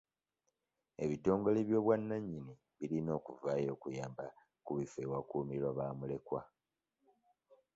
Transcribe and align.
Ebitongole 1.03 1.59
by'obwannannyini 1.67 2.53
birina 2.77 3.11
okuvaayo 3.19 3.69
okuyamba 3.75 4.25
ku 4.65 4.71
bifo 4.77 4.97
ewakuumirwa 5.05 5.69
bamulekwa. 5.77 6.41